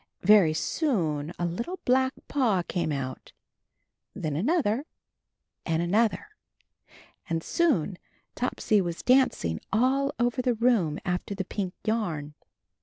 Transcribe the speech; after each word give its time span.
Very 0.23 0.55
soon 0.55 1.31
a 1.37 1.45
little 1.45 1.77
black 1.85 2.13
paw 2.27 2.63
came 2.63 2.91
out, 2.91 3.33
then 4.15 4.35
another, 4.35 4.87
and 5.63 5.79
an 5.83 5.93
other, 5.93 6.29
and 7.29 7.43
soon 7.43 7.99
Topsy 8.33 8.81
was 8.81 9.03
dancing 9.03 9.61
all 9.71 10.11
over 10.19 10.41
the 10.41 10.55
room 10.55 10.97
after 11.05 11.35
the 11.35 11.45
pink 11.45 11.75
yarn. 11.85 12.33